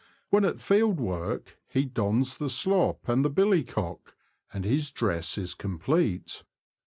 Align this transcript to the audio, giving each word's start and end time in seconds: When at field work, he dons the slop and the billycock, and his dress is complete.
When 0.31 0.45
at 0.45 0.59
field 0.61 0.99
work, 0.99 1.59
he 1.69 1.85
dons 1.85 2.39
the 2.39 2.49
slop 2.49 3.07
and 3.07 3.23
the 3.23 3.29
billycock, 3.29 4.15
and 4.51 4.65
his 4.65 4.89
dress 4.91 5.37
is 5.37 5.53
complete. 5.53 6.43